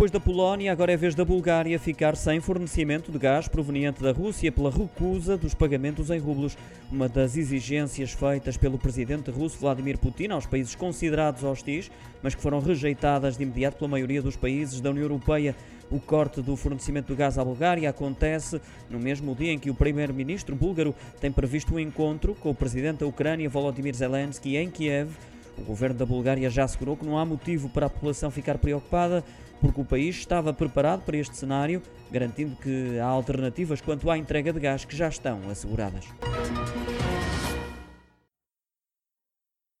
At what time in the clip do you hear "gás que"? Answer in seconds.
34.60-34.96